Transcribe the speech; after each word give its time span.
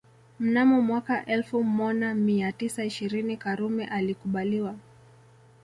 Mnamo 0.39 0.81
mwaka 0.81 1.25
elfu 1.25 1.63
Mona 1.63 2.15
mia 2.15 2.51
tisa 2.51 2.85
ishirini 2.85 3.37
Karume 3.37 3.85
alikubaliwa 3.85 4.75